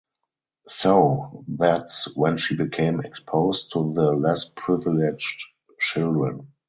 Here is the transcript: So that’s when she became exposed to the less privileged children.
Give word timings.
So 0.69 1.45
that’s 1.47 2.07
when 2.15 2.35
she 2.37 2.55
became 2.57 3.01
exposed 3.01 3.73
to 3.73 3.93
the 3.93 4.13
less 4.13 4.45
privileged 4.55 5.45
children. 5.79 6.47